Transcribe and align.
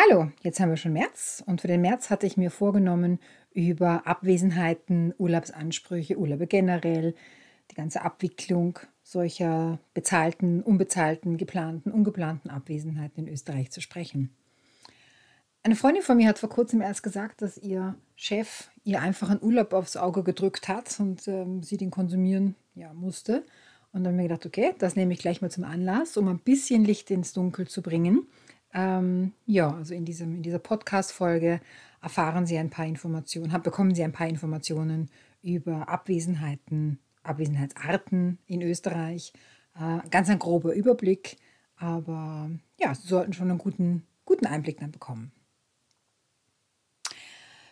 Hallo, 0.00 0.30
jetzt 0.42 0.60
haben 0.60 0.70
wir 0.70 0.76
schon 0.76 0.92
März 0.92 1.42
und 1.44 1.60
für 1.60 1.66
den 1.66 1.80
März 1.80 2.08
hatte 2.08 2.24
ich 2.24 2.36
mir 2.36 2.52
vorgenommen, 2.52 3.18
über 3.52 4.06
Abwesenheiten, 4.06 5.12
Urlaubsansprüche, 5.18 6.16
Urlaube 6.16 6.46
generell, 6.46 7.16
die 7.68 7.74
ganze 7.74 8.02
Abwicklung 8.02 8.78
solcher 9.02 9.80
bezahlten, 9.94 10.62
unbezahlten, 10.62 11.36
geplanten, 11.36 11.90
ungeplanten 11.90 12.48
Abwesenheiten 12.48 13.26
in 13.26 13.32
Österreich 13.32 13.72
zu 13.72 13.80
sprechen. 13.80 14.30
Eine 15.64 15.74
Freundin 15.74 16.04
von 16.04 16.16
mir 16.16 16.28
hat 16.28 16.38
vor 16.38 16.48
kurzem 16.48 16.80
erst 16.80 17.02
gesagt, 17.02 17.42
dass 17.42 17.58
ihr 17.58 17.96
Chef 18.14 18.70
ihr 18.84 19.02
einfach 19.02 19.30
einen 19.30 19.42
Urlaub 19.42 19.72
aufs 19.72 19.96
Auge 19.96 20.22
gedrückt 20.22 20.68
hat 20.68 20.94
und 21.00 21.26
ähm, 21.26 21.64
sie 21.64 21.76
den 21.76 21.90
konsumieren 21.90 22.54
ja, 22.76 22.94
musste. 22.94 23.44
Und 23.92 24.04
dann 24.04 24.12
habe 24.12 24.22
ich 24.22 24.28
mir 24.28 24.28
gedacht, 24.28 24.46
okay, 24.46 24.74
das 24.78 24.94
nehme 24.94 25.12
ich 25.12 25.18
gleich 25.18 25.42
mal 25.42 25.50
zum 25.50 25.64
Anlass, 25.64 26.16
um 26.16 26.28
ein 26.28 26.38
bisschen 26.38 26.84
Licht 26.84 27.10
ins 27.10 27.32
Dunkel 27.32 27.66
zu 27.66 27.82
bringen 27.82 28.28
ähm, 28.74 29.32
ja, 29.46 29.72
also 29.72 29.94
in, 29.94 30.04
diesem, 30.04 30.36
in 30.36 30.42
dieser 30.42 30.58
Podcast-Folge 30.58 31.60
erfahren 32.02 32.46
Sie 32.46 32.58
ein 32.58 32.70
paar 32.70 32.86
Informationen, 32.86 33.62
bekommen 33.62 33.94
Sie 33.94 34.04
ein 34.04 34.12
paar 34.12 34.28
Informationen 34.28 35.10
über 35.42 35.88
Abwesenheiten, 35.88 36.98
Abwesenheitsarten 37.22 38.38
in 38.46 38.62
Österreich. 38.62 39.32
Äh, 39.74 40.08
ganz 40.10 40.28
ein 40.28 40.38
grober 40.38 40.74
Überblick, 40.74 41.36
aber 41.76 42.50
ja, 42.78 42.94
Sie 42.94 43.08
sollten 43.08 43.32
schon 43.32 43.50
einen 43.50 43.58
guten, 43.58 44.06
guten 44.24 44.46
Einblick 44.46 44.78
dann 44.80 44.92
bekommen. 44.92 45.32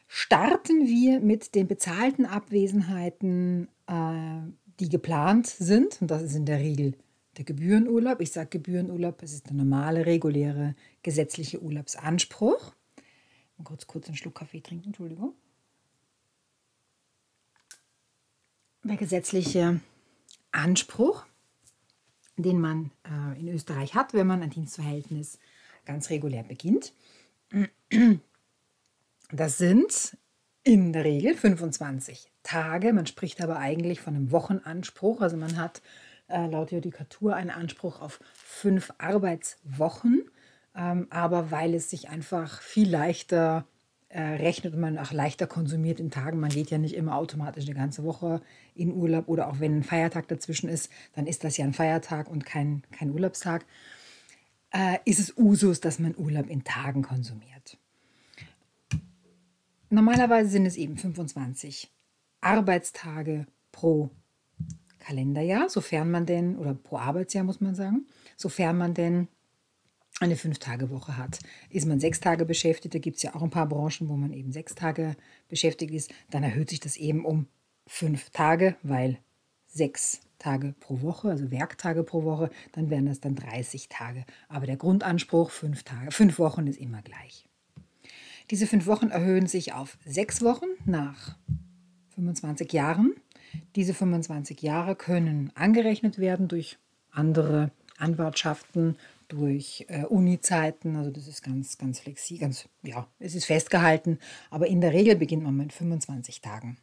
Starten 0.09 0.87
wir 0.87 1.20
mit 1.20 1.54
den 1.54 1.66
bezahlten 1.66 2.26
Abwesenheiten, 2.26 3.68
äh, 3.87 4.52
die 4.80 4.88
geplant 4.88 5.46
sind, 5.46 6.01
und 6.01 6.10
das 6.10 6.23
ist 6.23 6.37
in 6.37 6.46
der 6.46 6.59
Regel 6.59 6.95
der 7.36 7.45
Gebührenurlaub. 7.45 8.20
Ich 8.20 8.32
sage 8.32 8.48
Gebührenurlaub, 8.50 9.22
es 9.22 9.32
ist 9.32 9.46
der 9.46 9.54
normale, 9.54 10.06
reguläre, 10.06 10.74
gesetzliche 11.02 11.62
Urlaubsanspruch. 11.62 12.72
Mal 13.59 13.64
kurz, 13.64 13.86
kurz 13.86 14.06
einen 14.09 14.16
Schluck 14.16 14.37
Kaffee 14.37 14.60
trinken, 14.60 14.88
Entschuldigung. 14.88 15.34
Der 18.84 18.96
gesetzliche 18.96 19.80
Anspruch, 20.52 21.26
den 22.37 22.60
man 22.60 22.93
äh, 23.04 23.40
in 23.40 23.48
Österreich 23.48 23.95
hat, 23.95 24.15
wenn 24.15 24.26
man 24.26 24.43
ein 24.43 24.50
Dienstverhältnis 24.50 25.38
ganz 25.84 26.10
regulär 26.10 26.45
beginnt. 26.45 26.93
Das 29.30 29.59
sind 29.59 30.16
in 30.62 30.93
der 30.93 31.04
Regel 31.04 31.34
25 31.34 32.30
Tage. 32.43 32.93
Man 32.93 33.06
spricht 33.06 33.40
aber 33.40 33.59
eigentlich 33.59 34.00
von 34.00 34.15
einem 34.15 34.30
Wochenanspruch. 34.30 35.21
Also 35.21 35.37
man 35.37 35.56
hat 35.56 35.82
äh, 36.29 36.46
laut 36.46 36.73
Judikatur 36.73 37.35
einen 37.35 37.51
Anspruch 37.51 38.01
auf 38.01 38.21
fünf 38.35 38.93
Arbeitswochen. 38.99 40.30
Ähm, 40.74 41.07
aber 41.10 41.51
weil 41.51 41.74
es 41.74 41.91
sich 41.91 42.09
einfach 42.09 42.60
viel 42.60 42.91
leichter 42.91 43.66
äh, 44.09 44.21
rechnet 44.21 44.74
und 44.74 44.80
man 44.80 44.99
auch 44.99 45.13
leichter 45.13 45.46
konsumiert 45.46 46.01
in 46.01 46.10
Tagen, 46.10 46.38
man 46.38 46.51
geht 46.51 46.71
ja 46.71 46.79
nicht 46.79 46.95
immer 46.95 47.16
automatisch 47.16 47.65
eine 47.65 47.74
ganze 47.74 48.05
Woche 48.05 48.41
in 48.74 48.93
Urlaub 48.93 49.29
oder 49.29 49.49
auch 49.49 49.59
wenn 49.59 49.79
ein 49.79 49.83
Feiertag 49.83 50.29
dazwischen 50.29 50.68
ist, 50.68 50.91
dann 51.15 51.27
ist 51.27 51.45
das 51.45 51.57
ja 51.57 51.65
ein 51.65 51.73
Feiertag 51.73 52.29
und 52.29 52.45
kein, 52.45 52.83
kein 52.93 53.11
Urlaubstag, 53.11 53.65
äh, 54.71 54.99
ist 55.05 55.18
es 55.18 55.37
Usus, 55.37 55.80
dass 55.80 55.99
man 55.99 56.15
Urlaub 56.16 56.49
in 56.49 56.63
Tagen 56.63 57.02
konsumiert. 57.02 57.79
Normalerweise 59.88 60.51
sind 60.51 60.66
es 60.66 60.77
eben 60.77 60.96
25 60.96 61.93
Arbeitstage 62.40 63.46
pro 63.73 64.11
Kalenderjahr, 65.06 65.69
sofern 65.69 66.10
man 66.10 66.26
denn, 66.26 66.56
oder 66.56 66.75
pro 66.75 66.99
Arbeitsjahr 66.99 67.44
muss 67.44 67.60
man 67.60 67.75
sagen, 67.75 68.06
sofern 68.37 68.76
man 68.76 68.93
denn 68.93 69.28
eine 70.19 70.37
Fünf-Tage-Woche 70.37 71.16
hat. 71.16 71.38
Ist 71.71 71.87
man 71.87 72.00
sechs 72.00 72.21
Tage 72.21 72.44
beschäftigt, 72.44 72.94
da 72.94 72.99
gibt 72.99 73.19
es 73.19 73.22
ja 73.22 73.34
auch 73.34 73.43
ein 73.43 73.50
paar 73.50 73.69
Branchen, 73.69 74.09
wo 74.09 74.16
man 74.16 74.32
eben 74.32 74.50
sechs 74.50 74.75
Tage 74.75 75.15
beschäftigt 75.49 75.93
ist, 75.93 76.10
dann 76.31 76.43
erhöht 76.43 76.71
sich 76.71 76.81
das 76.81 76.97
eben 76.97 77.25
um 77.25 77.47
fünf 77.87 78.31
Tage, 78.31 78.77
weil 78.83 79.19
sechs 79.67 80.22
Tage 80.39 80.75
pro 80.81 81.03
Woche, 81.03 81.31
also 81.31 81.50
Werktage 81.50 82.03
pro 82.03 82.25
Woche, 82.25 82.50
dann 82.73 82.91
wären 82.91 83.06
das 83.06 83.21
dann 83.21 83.37
30 83.37 83.88
Tage. 83.88 84.25
Aber 84.49 84.67
der 84.67 84.77
Grundanspruch, 84.77 85.50
fünf 85.50 85.84
Tage, 85.84 86.11
fünf 86.11 86.38
Wochen 86.38 86.67
ist 86.67 86.81
immer 86.81 87.03
gleich. 87.03 87.49
Diese 88.50 88.67
fünf 88.67 88.87
Wochen 88.87 89.09
erhöhen 89.11 89.47
sich 89.47 89.73
auf 89.73 89.99
sechs 90.05 90.43
Wochen 90.43 90.67
nach 90.84 91.37
25 92.15 92.73
Jahren 92.73 93.15
diese 93.75 93.94
25 93.94 94.62
Jahre 94.62 94.97
können 94.97 95.53
angerechnet 95.55 96.19
werden 96.19 96.49
durch 96.49 96.78
andere 97.11 97.71
Anwartschaften, 97.99 98.97
durch 99.28 99.87
äh, 99.89 100.05
Uni-Zeiten. 100.05 100.97
Also 100.97 101.11
das 101.11 101.27
ist 101.27 101.43
ganz, 101.43 101.78
ganz 101.78 102.00
flexibel, 102.00 102.41
ganz, 102.41 102.69
ja, 102.83 103.06
es 103.19 103.34
ist 103.34 103.47
festgehalten. 103.47 104.19
Aber 104.50 104.67
in 104.67 104.81
der 104.81 104.93
Regel 104.93 105.17
beginnt 105.17 105.43
man 105.43 105.56
mit 105.56 105.72
25 105.72 106.41
Tagen. 106.41 106.78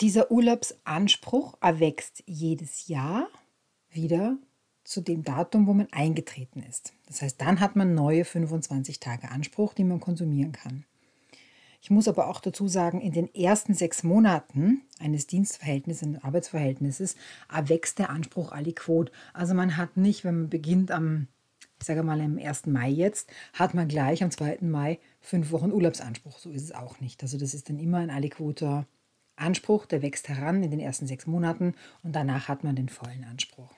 Dieser 0.00 0.30
Urlaubsanspruch 0.30 1.56
erwächst 1.60 2.22
jedes 2.26 2.86
Jahr 2.86 3.28
wieder 3.90 4.38
zu 4.84 5.00
dem 5.00 5.24
Datum, 5.24 5.66
wo 5.66 5.74
man 5.74 5.88
eingetreten 5.92 6.62
ist. 6.62 6.92
Das 7.06 7.20
heißt, 7.20 7.40
dann 7.40 7.58
hat 7.58 7.74
man 7.74 7.94
neue 7.94 8.24
25 8.24 9.00
Tage 9.00 9.30
Anspruch, 9.30 9.74
die 9.74 9.84
man 9.84 9.98
konsumieren 9.98 10.52
kann. 10.52 10.84
Ich 11.80 11.90
muss 11.90 12.08
aber 12.08 12.28
auch 12.28 12.40
dazu 12.40 12.66
sagen, 12.66 13.00
in 13.00 13.12
den 13.12 13.32
ersten 13.34 13.72
sechs 13.72 14.02
Monaten 14.02 14.82
eines 14.98 15.26
Dienstverhältnisses, 15.26 16.02
eines 16.02 16.24
Arbeitsverhältnisses, 16.24 17.16
erwächst 17.52 17.98
der 17.98 18.10
Anspruch 18.10 18.52
aliquot. 18.52 19.12
Also 19.32 19.54
man 19.54 19.76
hat 19.76 19.96
nicht, 19.96 20.24
wenn 20.24 20.40
man 20.40 20.50
beginnt 20.50 20.90
am, 20.90 21.28
ich 21.78 21.86
sage 21.86 22.02
mal 22.02 22.20
am 22.20 22.38
1. 22.38 22.66
Mai 22.66 22.90
jetzt, 22.90 23.30
hat 23.52 23.74
man 23.74 23.86
gleich 23.86 24.22
am 24.24 24.30
2. 24.30 24.58
Mai 24.62 24.98
fünf 25.20 25.52
Wochen 25.52 25.70
Urlaubsanspruch. 25.70 26.38
So 26.38 26.50
ist 26.50 26.64
es 26.64 26.72
auch 26.72 27.00
nicht. 27.00 27.22
Also 27.22 27.38
das 27.38 27.54
ist 27.54 27.68
dann 27.68 27.78
immer 27.78 27.98
ein 27.98 28.10
aliquoter 28.10 28.86
Anspruch, 29.36 29.86
der 29.86 30.02
wächst 30.02 30.28
heran 30.28 30.64
in 30.64 30.72
den 30.72 30.80
ersten 30.80 31.06
sechs 31.06 31.26
Monaten 31.26 31.74
und 32.02 32.14
danach 32.14 32.48
hat 32.48 32.64
man 32.64 32.74
den 32.74 32.88
vollen 32.88 33.24
Anspruch. 33.24 33.70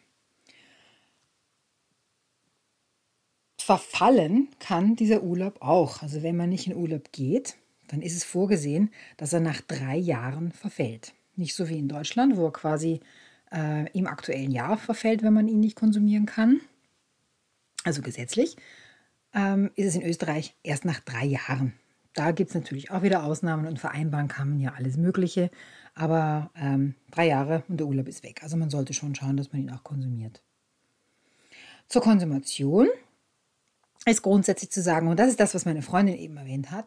Verfallen 3.58 4.48
kann 4.58 4.96
dieser 4.96 5.22
Urlaub 5.22 5.60
auch. 5.60 6.02
Also 6.02 6.22
wenn 6.22 6.36
man 6.36 6.48
nicht 6.48 6.66
in 6.66 6.74
Urlaub 6.74 7.12
geht, 7.12 7.56
dann 7.90 8.02
ist 8.02 8.16
es 8.16 8.24
vorgesehen, 8.24 8.90
dass 9.16 9.32
er 9.32 9.40
nach 9.40 9.60
drei 9.60 9.96
Jahren 9.96 10.52
verfällt. 10.52 11.12
Nicht 11.34 11.54
so 11.54 11.68
wie 11.68 11.78
in 11.78 11.88
Deutschland, 11.88 12.36
wo 12.36 12.46
er 12.46 12.52
quasi 12.52 13.00
äh, 13.52 13.90
im 13.92 14.06
aktuellen 14.06 14.52
Jahr 14.52 14.76
verfällt, 14.78 15.22
wenn 15.22 15.32
man 15.32 15.48
ihn 15.48 15.60
nicht 15.60 15.76
konsumieren 15.76 16.26
kann. 16.26 16.60
Also 17.82 18.00
gesetzlich 18.02 18.56
ähm, 19.34 19.70
ist 19.74 19.86
es 19.86 19.94
in 19.96 20.02
Österreich 20.02 20.54
erst 20.62 20.84
nach 20.84 21.00
drei 21.00 21.24
Jahren. 21.24 21.72
Da 22.14 22.30
gibt 22.32 22.50
es 22.50 22.54
natürlich 22.54 22.90
auch 22.90 23.02
wieder 23.02 23.24
Ausnahmen 23.24 23.66
und 23.66 23.78
vereinbaren 23.78 24.28
kann 24.28 24.50
man 24.50 24.60
ja 24.60 24.74
alles 24.74 24.96
Mögliche. 24.96 25.50
Aber 25.94 26.50
ähm, 26.56 26.94
drei 27.10 27.26
Jahre 27.26 27.64
und 27.68 27.78
der 27.78 27.86
Urlaub 27.86 28.06
ist 28.06 28.22
weg. 28.22 28.42
Also 28.42 28.56
man 28.56 28.70
sollte 28.70 28.94
schon 28.94 29.14
schauen, 29.14 29.36
dass 29.36 29.52
man 29.52 29.62
ihn 29.62 29.70
auch 29.70 29.82
konsumiert. 29.82 30.42
Zur 31.88 32.02
Konsumation 32.02 32.88
ist 34.06 34.22
grundsätzlich 34.22 34.70
zu 34.70 34.80
sagen, 34.80 35.08
und 35.08 35.18
das 35.18 35.28
ist 35.28 35.40
das, 35.40 35.54
was 35.54 35.64
meine 35.64 35.82
Freundin 35.82 36.16
eben 36.16 36.36
erwähnt 36.36 36.70
hat, 36.70 36.86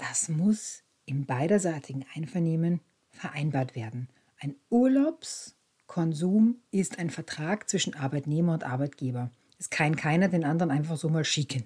das 0.00 0.28
muss 0.28 0.82
im 1.04 1.26
beiderseitigen 1.26 2.04
Einvernehmen 2.14 2.80
vereinbart 3.10 3.74
werden. 3.74 4.08
Ein 4.38 4.54
Urlaubskonsum 4.70 6.56
ist 6.70 6.98
ein 6.98 7.10
Vertrag 7.10 7.68
zwischen 7.68 7.94
Arbeitnehmer 7.94 8.54
und 8.54 8.64
Arbeitgeber. 8.64 9.30
Es 9.58 9.68
kann 9.68 9.96
keiner 9.96 10.28
den 10.28 10.44
anderen 10.44 10.70
einfach 10.70 10.96
so 10.96 11.08
mal 11.08 11.24
schicken. 11.24 11.64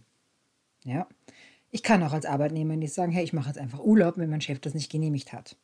Ja? 0.84 1.06
Ich 1.70 1.82
kann 1.82 2.02
auch 2.02 2.12
als 2.12 2.26
Arbeitnehmer 2.26 2.76
nicht 2.76 2.92
sagen, 2.92 3.12
hey, 3.12 3.22
ich 3.22 3.32
mache 3.32 3.48
jetzt 3.48 3.58
einfach 3.58 3.80
Urlaub, 3.80 4.16
wenn 4.16 4.30
mein 4.30 4.40
Chef 4.40 4.58
das 4.60 4.74
nicht 4.74 4.90
genehmigt 4.90 5.32
hat. 5.32 5.56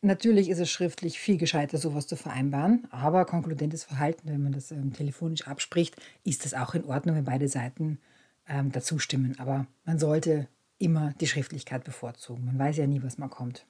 Natürlich 0.00 0.48
ist 0.48 0.58
es 0.58 0.70
schriftlich 0.70 1.18
viel 1.18 1.38
gescheiter, 1.38 1.78
sowas 1.78 2.08
zu 2.08 2.16
vereinbaren, 2.16 2.88
aber 2.90 3.24
konkludentes 3.24 3.84
Verhalten, 3.84 4.28
wenn 4.28 4.42
man 4.42 4.52
das 4.52 4.72
ähm, 4.72 4.92
telefonisch 4.92 5.46
abspricht, 5.46 5.94
ist 6.24 6.44
das 6.44 6.54
auch 6.54 6.74
in 6.74 6.84
Ordnung, 6.84 7.14
wenn 7.14 7.24
beide 7.24 7.48
Seiten 7.48 8.00
ähm, 8.48 8.72
dazu 8.72 8.98
stimmen. 8.98 9.38
Aber 9.38 9.66
man 9.84 10.00
sollte 10.00 10.48
immer 10.82 11.14
die 11.20 11.26
Schriftlichkeit 11.26 11.84
bevorzugen. 11.84 12.44
Man 12.44 12.58
weiß 12.58 12.76
ja 12.76 12.86
nie, 12.86 13.02
was 13.02 13.18
mal 13.18 13.28
kommt. 13.28 13.66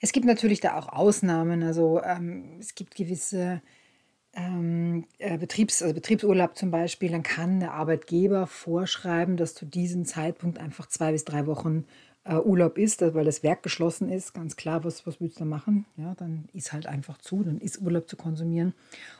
Es 0.00 0.12
gibt 0.12 0.26
natürlich 0.26 0.60
da 0.60 0.76
auch 0.78 0.88
Ausnahmen. 0.88 1.62
Also 1.62 2.02
ähm, 2.02 2.58
es 2.60 2.74
gibt 2.74 2.94
gewisse 2.94 3.62
ähm, 4.34 5.06
äh, 5.18 5.38
Betriebs-, 5.38 5.82
also 5.82 5.94
Betriebsurlaub 5.94 6.56
zum 6.56 6.70
Beispiel. 6.70 7.10
Dann 7.10 7.22
kann 7.22 7.60
der 7.60 7.72
Arbeitgeber 7.72 8.46
vorschreiben, 8.46 9.36
dass 9.36 9.54
zu 9.54 9.64
diesem 9.64 10.04
Zeitpunkt 10.04 10.58
einfach 10.58 10.86
zwei 10.88 11.12
bis 11.12 11.24
drei 11.24 11.46
Wochen 11.46 11.84
äh, 12.24 12.36
Urlaub 12.36 12.78
ist, 12.78 13.02
weil 13.02 13.24
das 13.24 13.42
Werk 13.42 13.62
geschlossen 13.62 14.10
ist, 14.10 14.32
ganz 14.32 14.56
klar, 14.56 14.84
was, 14.84 15.06
was 15.06 15.20
willst 15.20 15.36
du 15.36 15.40
da 15.40 15.44
machen? 15.44 15.86
Ja, 15.96 16.14
dann 16.14 16.48
ist 16.52 16.72
halt 16.72 16.86
einfach 16.86 17.18
zu, 17.18 17.42
dann 17.42 17.58
ist 17.58 17.80
Urlaub 17.80 18.08
zu 18.08 18.16
konsumieren. 18.16 18.74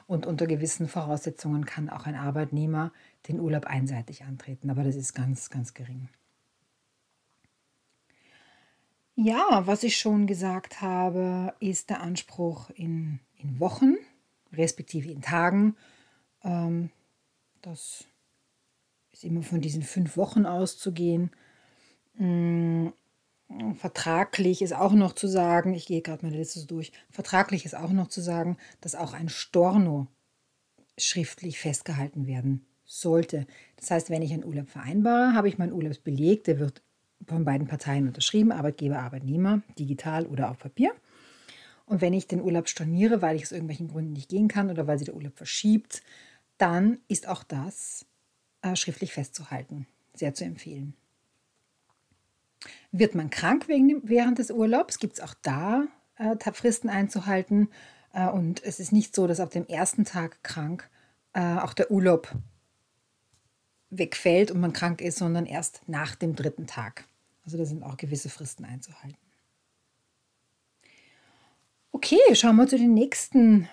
Und 0.06 0.26
unter 0.26 0.46
gewissen 0.46 0.88
Voraussetzungen 0.88 1.64
kann 1.64 1.88
auch 1.88 2.06
ein 2.06 2.14
Arbeitnehmer 2.14 2.92
den 3.28 3.40
Urlaub 3.40 3.66
einseitig 3.66 4.24
antreten, 4.24 4.70
aber 4.70 4.84
das 4.84 4.96
ist 4.96 5.14
ganz, 5.14 5.50
ganz 5.50 5.74
gering. 5.74 6.08
Ja, 9.16 9.62
was 9.66 9.84
ich 9.84 9.96
schon 9.96 10.26
gesagt 10.26 10.80
habe, 10.80 11.54
ist 11.60 11.88
der 11.90 12.00
Anspruch 12.00 12.70
in, 12.70 13.20
in 13.36 13.60
Wochen, 13.60 13.94
respektive 14.52 15.10
in 15.10 15.22
Tagen. 15.22 15.76
Ähm, 16.42 16.90
das 17.62 18.04
ist 19.12 19.24
immer 19.24 19.42
von 19.42 19.60
diesen 19.60 19.82
fünf 19.82 20.16
Wochen 20.16 20.46
auszugehen. 20.46 21.30
Mm, 22.14 22.88
vertraglich 23.76 24.62
ist 24.62 24.74
auch 24.74 24.92
noch 24.92 25.12
zu 25.12 25.28
sagen, 25.28 25.74
ich 25.74 25.86
gehe 25.86 26.02
gerade 26.02 26.26
meine 26.26 26.36
Liste 26.36 26.66
durch, 26.66 26.92
vertraglich 27.08 27.64
ist 27.64 27.76
auch 27.76 27.92
noch 27.92 28.08
zu 28.08 28.20
sagen, 28.20 28.56
dass 28.80 28.96
auch 28.96 29.12
ein 29.12 29.28
Storno 29.28 30.08
schriftlich 30.98 31.60
festgehalten 31.60 32.26
werden 32.26 32.66
sollte. 32.84 33.46
Das 33.76 33.90
heißt, 33.90 34.10
wenn 34.10 34.22
ich 34.22 34.32
einen 34.32 34.44
Urlaub 34.44 34.68
vereinbare, 34.68 35.34
habe 35.34 35.48
ich 35.48 35.58
meinen 35.58 35.72
Urlaubsbeleg, 35.72 36.44
der 36.44 36.58
wird 36.58 36.82
von 37.26 37.44
beiden 37.44 37.66
Parteien 37.66 38.06
unterschrieben, 38.06 38.52
Arbeitgeber, 38.52 38.98
Arbeitnehmer, 38.98 39.62
digital 39.78 40.26
oder 40.26 40.50
auf 40.50 40.58
Papier. 40.58 40.92
Und 41.86 42.00
wenn 42.00 42.12
ich 42.12 42.26
den 42.26 42.40
Urlaub 42.40 42.68
storniere, 42.68 43.22
weil 43.22 43.36
ich 43.36 43.42
aus 43.42 43.52
irgendwelchen 43.52 43.88
Gründen 43.88 44.12
nicht 44.12 44.28
gehen 44.28 44.48
kann 44.48 44.70
oder 44.70 44.86
weil 44.86 44.98
sich 44.98 45.06
der 45.06 45.14
Urlaub 45.14 45.36
verschiebt, 45.36 46.02
dann 46.58 46.98
ist 47.08 47.28
auch 47.28 47.42
das 47.44 48.06
äh, 48.62 48.76
schriftlich 48.76 49.12
festzuhalten. 49.12 49.86
Sehr 50.14 50.34
zu 50.34 50.44
empfehlen. 50.44 50.94
Wird 52.92 53.14
man 53.14 53.30
krank 53.30 53.68
wegen, 53.68 54.00
während 54.04 54.38
des 54.38 54.50
Urlaubs, 54.50 54.98
gibt 54.98 55.14
es 55.14 55.20
auch 55.20 55.34
da 55.42 55.86
äh, 56.16 56.36
Fristen 56.52 56.88
einzuhalten. 56.88 57.68
Äh, 58.12 58.28
und 58.28 58.62
es 58.64 58.80
ist 58.80 58.92
nicht 58.92 59.14
so, 59.14 59.26
dass 59.26 59.40
auf 59.40 59.50
dem 59.50 59.66
ersten 59.66 60.04
Tag 60.04 60.42
krank 60.42 60.88
äh, 61.34 61.56
auch 61.56 61.74
der 61.74 61.90
Urlaub 61.90 62.34
wegfällt 63.90 64.50
und 64.50 64.60
man 64.60 64.72
krank 64.72 65.00
ist, 65.00 65.18
sondern 65.18 65.46
erst 65.46 65.82
nach 65.86 66.14
dem 66.14 66.34
dritten 66.34 66.66
Tag. 66.66 67.04
Also 67.44 67.58
da 67.58 67.64
sind 67.64 67.82
auch 67.82 67.96
gewisse 67.96 68.28
Fristen 68.28 68.64
einzuhalten. 68.64 69.18
Okay, 71.92 72.18
schauen 72.32 72.56
wir 72.56 72.66
zu 72.66 72.76
den 72.76 72.94
nächsten 72.94 73.68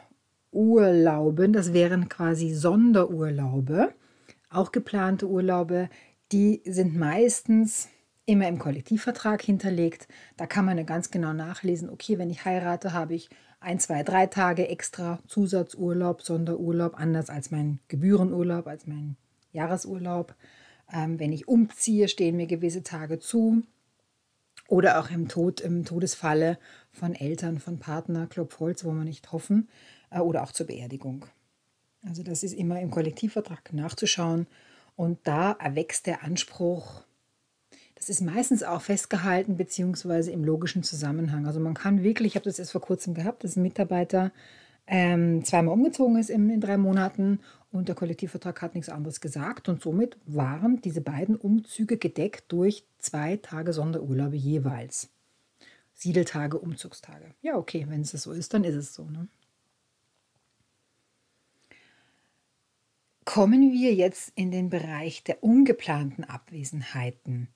Urlauben. 0.51 1.53
Das 1.53 1.73
wären 1.73 2.09
quasi 2.09 2.53
Sonderurlaube. 2.53 3.93
Auch 4.49 4.71
geplante 4.71 5.27
Urlaube, 5.27 5.89
die 6.31 6.61
sind 6.65 6.95
meistens 6.95 7.87
immer 8.25 8.47
im 8.47 8.59
Kollektivvertrag 8.59 9.41
hinterlegt. 9.41 10.07
Da 10.37 10.45
kann 10.45 10.65
man 10.65 10.85
ganz 10.85 11.09
genau 11.11 11.33
nachlesen, 11.33 11.89
okay, 11.89 12.17
wenn 12.17 12.29
ich 12.29 12.45
heirate, 12.45 12.93
habe 12.93 13.15
ich 13.15 13.29
ein, 13.59 13.79
zwei, 13.79 14.03
drei 14.03 14.27
Tage 14.27 14.67
extra 14.67 15.19
Zusatzurlaub, 15.27 16.21
Sonderurlaub, 16.21 16.99
anders 16.99 17.29
als 17.29 17.51
mein 17.51 17.79
Gebührenurlaub, 17.87 18.67
als 18.67 18.87
mein 18.87 19.17
Jahresurlaub. 19.51 20.35
Ähm, 20.93 21.19
wenn 21.19 21.31
ich 21.31 21.47
umziehe, 21.47 22.07
stehen 22.07 22.37
mir 22.37 22.47
gewisse 22.47 22.83
Tage 22.83 23.19
zu. 23.19 23.63
Oder 24.67 24.99
auch 24.99 25.09
im 25.09 25.27
Tod, 25.27 25.59
im 25.61 25.83
Todesfalle 25.83 26.57
von 26.91 27.13
Eltern, 27.13 27.59
von 27.59 27.79
Partner, 27.79 28.27
Klopfholz, 28.27 28.85
wo 28.85 28.91
wir 28.91 29.03
nicht 29.03 29.31
hoffen, 29.31 29.69
äh, 30.09 30.19
oder 30.19 30.43
auch 30.43 30.51
zur 30.51 30.67
Beerdigung. 30.67 31.25
Also 32.03 32.23
das 32.23 32.43
ist 32.43 32.53
immer 32.53 32.79
im 32.79 32.91
Kollektivvertrag 32.91 33.73
nachzuschauen. 33.73 34.47
Und 34.95 35.19
da 35.23 35.53
erwächst 35.53 36.07
der 36.07 36.23
Anspruch, 36.23 37.03
das 37.95 38.09
ist 38.09 38.21
meistens 38.21 38.63
auch 38.63 38.81
festgehalten, 38.81 39.57
beziehungsweise 39.57 40.31
im 40.31 40.43
logischen 40.43 40.83
Zusammenhang. 40.83 41.45
Also 41.45 41.59
man 41.59 41.75
kann 41.75 42.03
wirklich, 42.03 42.31
ich 42.31 42.35
habe 42.35 42.45
das 42.45 42.57
erst 42.57 42.71
vor 42.71 42.81
kurzem 42.81 43.13
gehabt, 43.13 43.43
dass 43.43 43.55
ein 43.55 43.61
Mitarbeiter 43.61 44.31
ähm, 44.87 45.43
zweimal 45.45 45.73
umgezogen 45.73 46.17
ist 46.17 46.29
in, 46.29 46.49
in 46.49 46.61
drei 46.61 46.77
Monaten 46.77 47.39
und 47.71 47.87
der 47.87 47.95
Kollektivvertrag 47.95 48.61
hat 48.61 48.75
nichts 48.75 48.89
anderes 48.89 49.21
gesagt. 49.21 49.69
Und 49.69 49.81
somit 49.81 50.17
waren 50.25 50.81
diese 50.81 51.01
beiden 51.01 51.35
Umzüge 51.35 51.97
gedeckt 51.97 52.51
durch 52.51 52.85
zwei 52.97 53.37
Tage 53.37 53.73
Sonderurlaube 53.73 54.35
jeweils. 54.35 55.09
Siedeltage, 55.93 56.57
Umzugstage. 56.57 57.33
Ja, 57.41 57.55
okay, 57.57 57.85
wenn 57.87 58.01
es 58.01 58.11
so 58.11 58.31
ist, 58.31 58.53
dann 58.53 58.63
ist 58.63 58.75
es 58.75 58.93
so. 58.93 59.05
Ne? 59.05 59.27
Kommen 63.23 63.71
wir 63.71 63.93
jetzt 63.93 64.33
in 64.35 64.51
den 64.51 64.69
Bereich 64.69 65.23
der 65.23 65.43
ungeplanten 65.43 66.23
Abwesenheiten. 66.23 67.47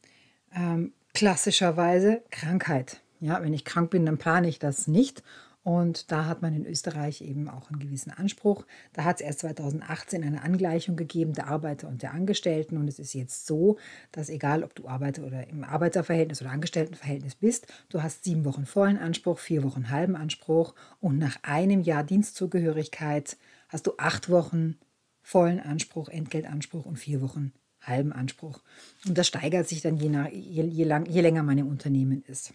Ähm, 0.53 0.93
klassischerweise 1.13 2.23
Krankheit. 2.29 3.01
Ja, 3.19 3.41
wenn 3.41 3.53
ich 3.53 3.65
krank 3.65 3.89
bin, 3.89 4.05
dann 4.05 4.17
plane 4.17 4.47
ich 4.47 4.59
das 4.59 4.87
nicht 4.87 5.23
und 5.65 6.11
da 6.11 6.27
hat 6.27 6.43
man 6.43 6.53
in 6.53 6.67
Österreich 6.67 7.21
eben 7.21 7.49
auch 7.49 7.71
einen 7.71 7.79
gewissen 7.79 8.11
Anspruch. 8.11 8.67
Da 8.93 9.03
hat 9.03 9.15
es 9.15 9.21
erst 9.21 9.39
2018 9.39 10.23
eine 10.23 10.43
Angleichung 10.43 10.95
gegeben 10.95 11.33
der 11.33 11.47
Arbeiter 11.47 11.87
und 11.87 12.03
der 12.03 12.13
Angestellten. 12.13 12.77
Und 12.77 12.87
es 12.87 12.99
ist 12.99 13.15
jetzt 13.15 13.47
so, 13.47 13.77
dass 14.11 14.29
egal, 14.29 14.63
ob 14.63 14.75
du 14.75 14.87
Arbeiter 14.87 15.23
oder 15.23 15.49
im 15.49 15.63
Arbeiterverhältnis 15.63 16.39
oder 16.39 16.51
Angestelltenverhältnis 16.51 17.33
bist, 17.33 17.65
du 17.89 18.03
hast 18.03 18.25
sieben 18.25 18.45
Wochen 18.45 18.67
vollen 18.67 18.99
Anspruch, 18.99 19.39
vier 19.39 19.63
Wochen 19.63 19.89
halben 19.89 20.15
Anspruch. 20.15 20.75
Und 20.99 21.17
nach 21.17 21.39
einem 21.41 21.81
Jahr 21.81 22.03
Dienstzugehörigkeit 22.03 23.35
hast 23.67 23.87
du 23.87 23.93
acht 23.97 24.29
Wochen 24.29 24.77
vollen 25.23 25.59
Anspruch, 25.59 26.09
Entgeltanspruch 26.09 26.85
und 26.85 26.97
vier 26.97 27.23
Wochen 27.23 27.53
halben 27.81 28.13
Anspruch. 28.13 28.61
Und 29.07 29.17
das 29.17 29.25
steigert 29.25 29.67
sich 29.67 29.81
dann 29.81 29.97
je, 29.97 30.09
nach, 30.09 30.29
je, 30.29 30.61
je, 30.61 30.83
lang, 30.83 31.07
je 31.07 31.21
länger 31.21 31.41
man 31.41 31.57
im 31.57 31.67
Unternehmen 31.67 32.23
ist. 32.27 32.53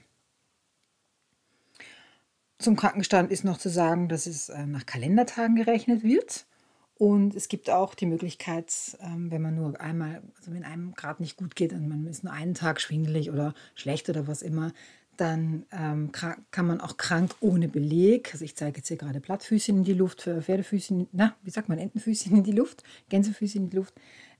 Zum 2.61 2.77
Krankenstand 2.77 3.31
ist 3.33 3.43
noch 3.43 3.57
zu 3.57 3.71
sagen, 3.71 4.09
dass 4.09 4.27
es 4.27 4.51
äh, 4.51 4.67
nach 4.67 4.85
Kalendertagen 4.85 5.57
gerechnet 5.57 6.03
wird. 6.03 6.47
Und 6.99 7.35
es 7.35 7.49
gibt 7.49 7.71
auch 7.71 7.95
die 7.95 8.05
Möglichkeit, 8.05 8.71
ähm, 9.01 9.31
wenn 9.31 9.41
man 9.41 9.55
nur 9.55 9.81
einmal, 9.81 10.21
also 10.37 10.53
wenn 10.53 10.65
einem 10.65 10.95
gerade 10.95 11.23
nicht 11.23 11.39
gut 11.39 11.57
geht 11.57 11.73
und 11.73 11.89
man 11.89 12.07
ist 12.07 12.23
nur 12.23 12.35
einen 12.35 12.53
Tag 12.53 12.83
schwindelig 12.83 13.31
oder 13.31 13.55
schlecht 13.75 14.11
oder 14.11 14.27
was 14.27 14.43
immer, 14.43 14.75
dann 15.17 15.65
ähm, 15.73 16.13
kann 16.13 16.67
man 16.67 16.83
auch 16.83 16.99
krank 16.99 17.35
ohne 17.41 17.69
Beleg, 17.69 18.31
also 18.35 18.45
ich 18.45 18.57
zeige 18.57 18.79
jetzt 18.79 18.89
hier 18.89 18.99
gerade 18.99 19.21
Plattfüßchen 19.21 19.79
in 19.79 19.85
die 19.85 19.95
Luft, 19.95 20.23
Pferdefüßchen, 20.23 21.09
na, 21.13 21.35
wie 21.43 21.51
sagt 21.51 21.71
man, 21.71 21.79
Entenfüßchen 21.79 22.37
in 22.37 22.45
die 22.45 22.53
Luft, 22.53 22.85
Gänsefüßchen 23.09 23.65
in 23.65 23.71
die 23.71 23.77
Luft. 23.77 23.95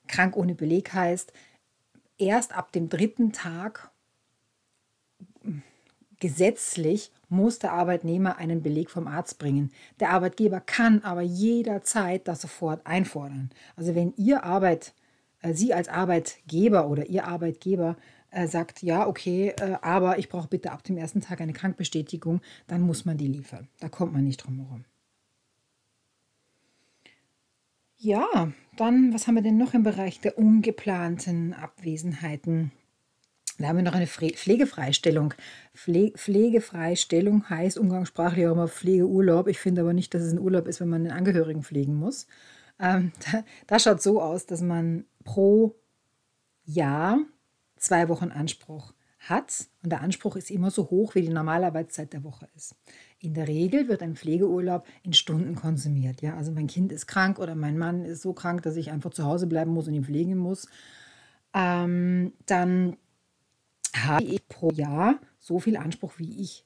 Krank 0.09 0.37
ohne 0.37 0.55
Beleg 0.55 0.93
heißt, 0.93 1.33
erst 2.19 2.55
ab 2.55 2.73
dem 2.73 2.91
dritten 2.91 3.33
Tag 3.33 3.91
gesetzlich 6.21 7.11
muss 7.29 7.59
der 7.59 7.73
Arbeitnehmer 7.73 8.37
einen 8.37 8.63
Beleg 8.63 8.91
vom 8.91 9.07
Arzt 9.07 9.39
bringen. 9.39 9.73
Der 9.99 10.11
Arbeitgeber 10.11 10.61
kann 10.61 11.03
aber 11.03 11.23
jederzeit 11.23 12.29
das 12.29 12.43
sofort 12.43 12.87
einfordern. 12.87 13.51
Also 13.77 13.95
wenn 13.95 14.15
ihr 14.17 14.45
Arbeit, 14.45 14.95
äh, 15.43 15.55
Sie 15.55 15.75
als 15.75 15.89
Arbeitgeber 15.89 16.89
oder 16.89 17.07
Ihr 17.07 17.27
Arbeitgeber 17.27 17.97
äh, 18.31 18.47
sagt, 18.47 18.83
ja, 18.83 19.07
okay, 19.07 19.55
äh, 19.61 19.77
aber 19.83 20.19
ich 20.19 20.29
brauche 20.29 20.49
bitte 20.49 20.73
ab 20.73 20.85
dem 20.85 20.97
ersten 20.97 21.21
Tag 21.21 21.41
eine 21.41 21.53
Krankbestätigung, 21.53 22.41
dann 22.67 22.83
muss 22.83 23.05
man 23.05 23.17
die 23.17 23.29
liefern. 23.29 23.69
Da 23.81 23.89
kommt 23.89 24.13
man 24.13 24.25
nicht 24.25 24.39
drum 24.39 24.59
herum. 24.59 24.85
Ja, 28.03 28.51
dann, 28.77 29.13
was 29.13 29.27
haben 29.27 29.35
wir 29.35 29.43
denn 29.43 29.59
noch 29.59 29.75
im 29.75 29.83
Bereich 29.83 30.21
der 30.21 30.39
ungeplanten 30.39 31.53
Abwesenheiten? 31.53 32.73
Da 33.61 33.69
haben 33.69 33.77
wir 33.77 33.83
noch 33.83 33.95
eine 33.95 34.07
Pflegefreistellung. 34.07 35.35
Pflegefreistellung 35.75 37.49
heißt 37.51 37.79
umgangssprachlich 37.79 38.47
auch 38.47 38.53
immer 38.53 38.69
Pflegeurlaub. 38.69 39.49
Ich 39.49 39.59
finde 39.59 39.83
aber 39.83 39.93
nicht, 39.93 40.15
dass 40.15 40.23
es 40.23 40.33
ein 40.33 40.41
Urlaub 40.41 40.67
ist, 40.67 40.81
wenn 40.81 40.89
man 40.89 41.05
den 41.05 41.13
Angehörigen 41.13 41.63
pflegen 41.63 41.95
muss. 41.95 42.27
Ähm, 42.79 43.13
da, 43.33 43.45
das 43.67 43.83
schaut 43.83 44.01
so 44.03 44.23
aus, 44.23 44.47
dass 44.47 44.63
man 44.63 45.05
pro 45.25 45.77
Jahr 46.65 47.19
zwei 47.77 48.09
Wochen 48.09 48.31
Anspruch 48.31 48.95
hat. 49.19 49.67
Und 49.83 49.93
der 49.93 50.01
Anspruch 50.01 50.37
ist 50.37 50.51
immer 50.51 50.71
so 50.71 50.89
hoch, 50.89 51.15
wie 51.15 51.21
die 51.21 51.29
Normalarbeitszeit 51.29 52.15
der 52.15 52.25
Woche 52.25 52.49
ist. 52.57 52.75
In 53.19 53.35
der 53.35 53.47
Regel 53.47 53.89
wird 53.89 54.03
ein 54.03 54.17
Pflegeurlaub 54.17 54.87
in 55.03 55.13
Stunden 55.13 55.55
konsumiert. 55.55 56.23
Ja? 56.23 56.37
Also 56.37 56.53
mein 56.53 56.67
Kind 56.67 56.93
ist 56.93 57.07
krank 57.07 57.39
oder 57.39 57.55
mein 57.55 57.77
Mann 57.77 58.07
ist 58.07 58.23
so 58.23 58.33
krank, 58.33 58.63
dass 58.63 58.77
ich 58.77 58.91
einfach 58.91 59.11
zu 59.11 59.25
Hause 59.25 59.47
bleiben 59.47 59.73
muss 59.73 59.87
und 59.87 59.95
ihn 59.95 60.05
pflegen 60.05 60.39
muss. 60.39 60.67
Ähm, 61.53 62.33
dann 62.47 62.97
habe 63.97 64.25
ich 64.25 64.47
pro 64.49 64.71
Jahr 64.71 65.19
so 65.39 65.59
viel 65.59 65.77
Anspruch, 65.77 66.15
wie 66.19 66.43
ich 66.43 66.65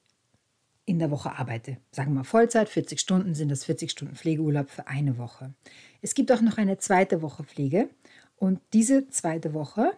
in 0.85 0.99
der 0.99 1.11
Woche 1.11 1.37
arbeite. 1.37 1.77
Sagen 1.91 2.13
wir 2.13 2.23
Vollzeit, 2.23 2.69
40 2.69 2.99
Stunden 2.99 3.33
sind 3.33 3.49
das 3.49 3.63
40 3.63 3.89
Stunden 3.89 4.15
Pflegeurlaub 4.15 4.69
für 4.69 4.87
eine 4.87 5.17
Woche. 5.17 5.53
Es 6.01 6.13
gibt 6.13 6.31
auch 6.31 6.41
noch 6.41 6.57
eine 6.57 6.77
zweite 6.77 7.21
Woche 7.21 7.43
Pflege 7.43 7.89
und 8.37 8.59
diese 8.73 9.09
zweite 9.09 9.53
Woche 9.53 9.91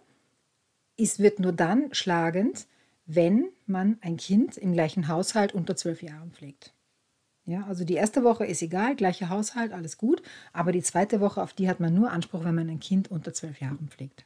ist, 0.96 1.19
wird 1.19 1.39
nur 1.39 1.51
dann 1.51 1.93
schlagend, 1.93 2.67
wenn 3.05 3.50
man 3.65 3.98
ein 4.01 4.17
Kind 4.17 4.57
im 4.57 4.74
gleichen 4.74 5.07
Haushalt 5.07 5.53
unter 5.53 5.75
zwölf 5.75 6.01
Jahren 6.01 6.31
pflegt. 6.31 6.74
Ja, 7.46 7.65
also 7.65 7.86
die 7.86 7.93
erste 7.93 8.24
Woche 8.24 8.46
ist 8.46 8.62
egal, 8.62 8.96
gleicher 8.96 9.29
Haushalt, 9.29 9.72
alles 9.72 9.98
gut, 9.98 10.22
aber 10.51 10.74
die 10.74 10.81
zweite 10.81 11.22
Woche, 11.22 11.41
auf 11.41 11.53
die 11.53 11.69
hat 11.69 11.79
man 11.79 11.93
nur 11.93 12.12
Anspruch, 12.12 12.43
wenn 12.43 12.55
man 12.55 12.69
ein 12.69 12.81
Kind 12.81 13.10
unter 13.10 13.34
zwölf 13.34 13.62
Jahren 13.62 13.88
pflegt. 13.89 14.25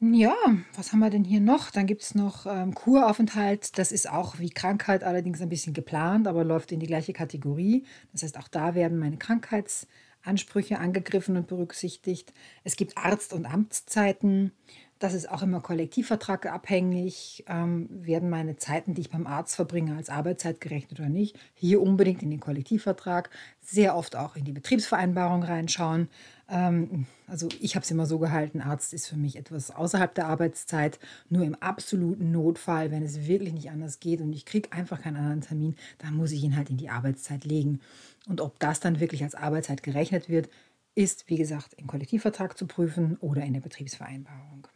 Ja, 0.00 0.34
was 0.74 0.92
haben 0.92 0.98
wir 1.00 1.08
denn 1.08 1.24
hier 1.24 1.40
noch? 1.40 1.70
Dann 1.70 1.86
gibt 1.86 2.02
es 2.02 2.14
noch 2.14 2.44
ähm, 2.46 2.74
Kuraufenthalt. 2.74 3.78
Das 3.78 3.92
ist 3.92 4.10
auch 4.10 4.38
wie 4.38 4.50
Krankheit 4.50 5.02
allerdings 5.02 5.40
ein 5.40 5.48
bisschen 5.48 5.72
geplant, 5.72 6.28
aber 6.28 6.44
läuft 6.44 6.70
in 6.72 6.80
die 6.80 6.86
gleiche 6.86 7.14
Kategorie. 7.14 7.84
Das 8.12 8.22
heißt, 8.22 8.36
auch 8.38 8.48
da 8.48 8.74
werden 8.74 8.98
meine 8.98 9.16
Krankheitsansprüche 9.16 10.78
angegriffen 10.78 11.38
und 11.38 11.46
berücksichtigt. 11.46 12.34
Es 12.62 12.76
gibt 12.76 12.98
Arzt- 12.98 13.32
und 13.32 13.46
Amtszeiten. 13.46 14.52
Das 14.98 15.12
ist 15.12 15.30
auch 15.30 15.42
immer 15.42 15.60
kollektivvertragabhängig. 15.60 17.44
Ähm, 17.48 17.86
werden 17.90 18.30
meine 18.30 18.56
Zeiten, 18.56 18.94
die 18.94 19.02
ich 19.02 19.10
beim 19.10 19.26
Arzt 19.26 19.54
verbringe, 19.54 19.94
als 19.94 20.08
Arbeitszeit 20.08 20.60
gerechnet 20.60 20.98
oder 20.98 21.10
nicht? 21.10 21.38
Hier 21.54 21.82
unbedingt 21.82 22.22
in 22.22 22.30
den 22.30 22.40
Kollektivvertrag, 22.40 23.28
sehr 23.60 23.94
oft 23.94 24.16
auch 24.16 24.36
in 24.36 24.44
die 24.44 24.52
Betriebsvereinbarung 24.52 25.42
reinschauen. 25.42 26.08
Ähm, 26.48 27.06
also 27.26 27.48
ich 27.60 27.74
habe 27.74 27.84
es 27.84 27.90
immer 27.90 28.06
so 28.06 28.18
gehalten, 28.18 28.62
Arzt 28.62 28.94
ist 28.94 29.06
für 29.06 29.16
mich 29.16 29.36
etwas 29.36 29.70
außerhalb 29.70 30.14
der 30.14 30.28
Arbeitszeit. 30.28 30.98
Nur 31.28 31.44
im 31.44 31.56
absoluten 31.56 32.30
Notfall, 32.30 32.90
wenn 32.90 33.02
es 33.02 33.26
wirklich 33.26 33.52
nicht 33.52 33.70
anders 33.70 34.00
geht 34.00 34.22
und 34.22 34.32
ich 34.32 34.46
kriege 34.46 34.72
einfach 34.72 35.02
keinen 35.02 35.18
anderen 35.18 35.42
Termin, 35.42 35.76
dann 35.98 36.14
muss 36.14 36.32
ich 36.32 36.42
ihn 36.42 36.56
halt 36.56 36.70
in 36.70 36.78
die 36.78 36.88
Arbeitszeit 36.88 37.44
legen. 37.44 37.80
Und 38.28 38.40
ob 38.40 38.58
das 38.60 38.80
dann 38.80 38.98
wirklich 38.98 39.22
als 39.22 39.34
Arbeitszeit 39.34 39.82
gerechnet 39.82 40.30
wird, 40.30 40.48
ist, 40.94 41.28
wie 41.28 41.36
gesagt, 41.36 41.74
im 41.74 41.86
Kollektivvertrag 41.86 42.56
zu 42.56 42.66
prüfen 42.66 43.18
oder 43.20 43.42
in 43.42 43.52
der 43.52 43.60
Betriebsvereinbarung. 43.60 44.66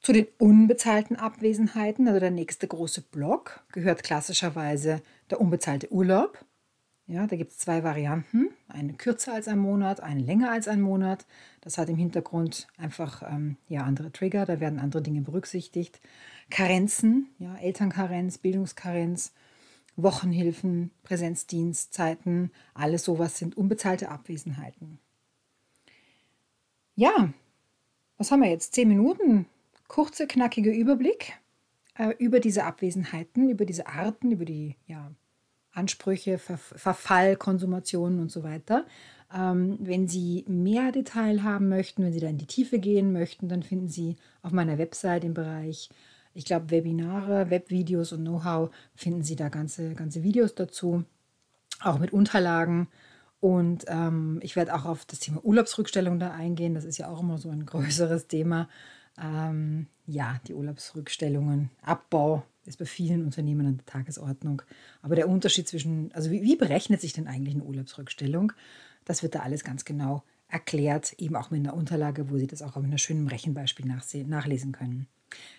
Zu 0.00 0.12
den 0.12 0.26
unbezahlten 0.38 1.16
Abwesenheiten, 1.16 2.06
also 2.06 2.20
der 2.20 2.30
nächste 2.30 2.68
große 2.68 3.02
Block, 3.02 3.64
gehört 3.72 4.02
klassischerweise 4.02 5.02
der 5.30 5.40
unbezahlte 5.40 5.92
Urlaub. 5.92 6.44
Ja, 7.06 7.26
da 7.26 7.36
gibt 7.36 7.52
es 7.52 7.58
zwei 7.58 7.84
Varianten, 7.84 8.50
eine 8.68 8.92
kürzer 8.92 9.32
als 9.32 9.48
ein 9.48 9.58
Monat, 9.58 10.00
eine 10.00 10.20
länger 10.20 10.50
als 10.50 10.68
ein 10.68 10.82
Monat. 10.82 11.24
Das 11.62 11.78
hat 11.78 11.88
im 11.88 11.96
Hintergrund 11.96 12.68
einfach 12.76 13.22
ähm, 13.22 13.56
ja, 13.66 13.82
andere 13.82 14.12
Trigger, 14.12 14.44
da 14.44 14.60
werden 14.60 14.78
andere 14.78 15.00
Dinge 15.00 15.22
berücksichtigt. 15.22 16.00
Karenzen, 16.50 17.30
ja, 17.38 17.56
Elternkarenz, 17.56 18.36
Bildungskarenz, 18.36 19.32
Wochenhilfen, 19.96 20.90
Präsenzdienstzeiten, 21.02 22.52
alles 22.74 23.04
sowas 23.04 23.38
sind 23.38 23.56
unbezahlte 23.56 24.10
Abwesenheiten. 24.10 24.98
Ja, 26.94 27.32
was 28.18 28.30
haben 28.30 28.42
wir 28.42 28.50
jetzt? 28.50 28.74
Zehn 28.74 28.88
Minuten. 28.88 29.46
Kurzer, 29.88 30.26
knackiger 30.26 30.72
Überblick 30.72 31.34
äh, 31.98 32.14
über 32.18 32.40
diese 32.40 32.64
Abwesenheiten, 32.64 33.48
über 33.48 33.64
diese 33.64 33.86
Arten, 33.86 34.30
über 34.30 34.44
die 34.44 34.76
ja, 34.86 35.10
Ansprüche, 35.72 36.38
Ver 36.38 36.58
Verfall, 36.58 37.36
Konsumationen 37.36 38.20
und 38.20 38.30
so 38.30 38.42
weiter. 38.42 38.86
Ähm, 39.34 39.78
wenn 39.80 40.08
Sie 40.08 40.44
mehr 40.46 40.92
Detail 40.92 41.42
haben 41.42 41.68
möchten, 41.68 42.04
wenn 42.04 42.12
Sie 42.12 42.20
da 42.20 42.28
in 42.28 42.38
die 42.38 42.46
Tiefe 42.46 42.78
gehen 42.78 43.12
möchten, 43.12 43.48
dann 43.48 43.62
finden 43.62 43.88
Sie 43.88 44.16
auf 44.42 44.52
meiner 44.52 44.78
Website 44.78 45.24
im 45.24 45.34
Bereich 45.34 45.90
ich 46.38 46.44
glaube, 46.44 46.70
Webinare, 46.70 47.50
Webvideos 47.50 48.12
und 48.12 48.20
Know-how 48.20 48.70
finden 48.94 49.24
Sie 49.24 49.34
da 49.34 49.48
ganze, 49.48 49.94
ganze 49.94 50.22
Videos 50.22 50.54
dazu, 50.54 51.02
auch 51.80 51.98
mit 51.98 52.12
Unterlagen. 52.12 52.86
Und 53.40 53.86
ähm, 53.88 54.38
ich 54.42 54.54
werde 54.54 54.72
auch 54.74 54.84
auf 54.84 55.04
das 55.04 55.18
Thema 55.18 55.44
Urlaubsrückstellung 55.44 56.20
da 56.20 56.30
eingehen. 56.30 56.74
Das 56.74 56.84
ist 56.84 56.96
ja 56.96 57.08
auch 57.08 57.22
immer 57.22 57.38
so 57.38 57.50
ein 57.50 57.66
größeres 57.66 58.28
Thema. 58.28 58.68
Ähm, 59.20 59.86
ja, 60.06 60.40
die 60.46 60.54
Urlaubsrückstellungen, 60.54 61.70
Abbau 61.82 62.44
ist 62.64 62.78
bei 62.78 62.84
vielen 62.84 63.24
Unternehmen 63.24 63.66
an 63.66 63.76
der 63.78 63.86
Tagesordnung. 63.86 64.62
Aber 65.02 65.16
der 65.16 65.28
Unterschied 65.28 65.66
zwischen, 65.68 66.12
also 66.12 66.30
wie, 66.30 66.42
wie 66.42 66.56
berechnet 66.56 67.00
sich 67.00 67.12
denn 67.12 67.26
eigentlich 67.26 67.54
eine 67.54 67.64
Urlaubsrückstellung? 67.64 68.52
Das 69.04 69.22
wird 69.22 69.34
da 69.34 69.40
alles 69.40 69.64
ganz 69.64 69.84
genau 69.84 70.22
erklärt, 70.48 71.14
eben 71.18 71.36
auch 71.36 71.50
mit 71.50 71.60
einer 71.60 71.74
Unterlage, 71.74 72.30
wo 72.30 72.38
Sie 72.38 72.46
das 72.46 72.62
auch 72.62 72.76
mit 72.76 72.86
einem 72.86 72.98
schönen 72.98 73.28
Rechenbeispiel 73.28 73.86
nachlesen 73.86 74.72
können. 74.72 75.06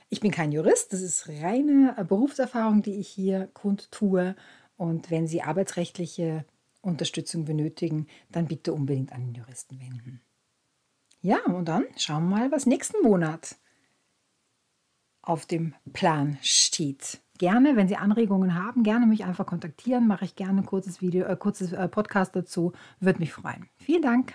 Ich 0.10 0.20
bin 0.20 0.32
kein 0.32 0.51
Jurist, 0.51 0.94
das 0.94 1.01
ist 1.01 1.30
reine 1.30 1.96
Berufserfahrung, 2.08 2.82
die 2.82 2.96
ich 2.96 3.08
hier 3.08 3.50
kundtue. 3.54 4.36
Und 4.78 5.12
wenn 5.12 5.28
Sie 5.28 5.42
arbeitsrechtliche 5.44 6.46
Unterstützung 6.82 7.46
benötigen, 7.46 8.08
dann 8.32 8.48
bitte 8.48 8.74
unbedingt 8.74 9.12
an 9.12 9.22
den 9.22 9.36
Juristen 9.36 9.80
wenden. 9.80 10.22
Ja, 11.22 11.40
und 11.46 11.66
dann 11.66 11.86
schauen 11.98 12.30
wir 12.30 12.38
mal, 12.38 12.52
was 12.52 12.66
nächsten 12.66 13.02
Monat 13.04 13.58
auf 15.22 15.46
dem 15.46 15.76
Plan 15.94 16.38
steht. 16.42 17.22
Gerne, 17.38 17.76
wenn 17.76 17.88
Sie 17.88 17.96
Anregungen 17.96 18.56
haben, 18.56 18.84
gerne 18.84 19.06
mich 19.06 19.24
einfach 19.24 19.46
kontaktieren. 19.46 20.08
Mache 20.08 20.26
ich 20.26 20.36
gerne 20.36 20.62
ein 20.62 20.66
kurzes 20.66 21.02
Video, 21.02 21.26
äh, 21.26 21.36
kurzes 21.38 21.72
äh, 21.72 21.88
Podcast 21.88 22.36
dazu. 22.36 22.74
Würde 23.00 23.20
mich 23.20 23.32
freuen. 23.32 23.70
Vielen 23.78 24.02
Dank. 24.02 24.34